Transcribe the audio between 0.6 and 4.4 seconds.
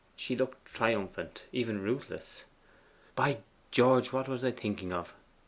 triumphant even ruthless. 'By George! what